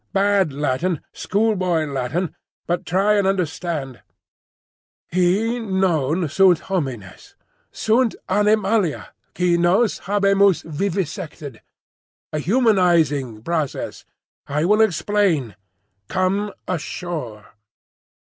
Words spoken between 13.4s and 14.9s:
process. I will